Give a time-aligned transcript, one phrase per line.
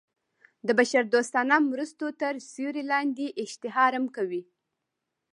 [0.67, 4.41] د بشر دوستانه مرستو تر سیورې لاندې اشتهار هم کوي.